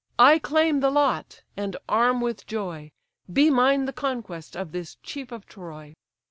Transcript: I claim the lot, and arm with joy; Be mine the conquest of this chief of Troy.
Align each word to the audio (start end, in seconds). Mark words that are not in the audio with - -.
I 0.17 0.39
claim 0.39 0.79
the 0.79 0.89
lot, 0.89 1.43
and 1.55 1.77
arm 1.87 2.21
with 2.21 2.47
joy; 2.47 2.89
Be 3.31 3.51
mine 3.51 3.85
the 3.85 3.93
conquest 3.93 4.57
of 4.57 4.71
this 4.71 4.97
chief 5.03 5.31
of 5.31 5.45
Troy. 5.45 5.93